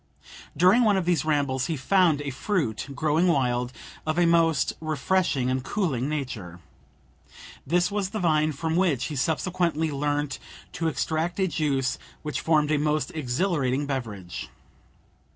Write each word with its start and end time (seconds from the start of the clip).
During 0.57 0.83
one 0.83 0.97
of 0.97 1.05
these 1.05 1.25
rambles, 1.25 1.67
he 1.67 1.77
found 1.77 2.21
a 2.23 2.31
fruit 2.31 2.87
growing 2.95 3.27
wild, 3.27 3.71
of 4.03 4.17
a 4.17 4.25
most 4.25 4.73
refreshing 4.81 5.47
and 5.51 5.63
cooling 5.63 6.09
nature. 6.09 6.59
This 7.67 7.91
was 7.91 8.09
the 8.09 8.17
vine, 8.19 8.51
from 8.53 8.75
which 8.75 9.05
he 9.05 9.15
subsequently 9.15 9.91
learnt 9.91 10.39
to 10.71 10.87
extract 10.87 11.39
a 11.39 11.47
juice 11.47 11.99
which 12.23 12.41
formed 12.41 12.71
a 12.71 12.79
most 12.79 13.11
exhilarating 13.13 13.85
beverage. 13.85 14.49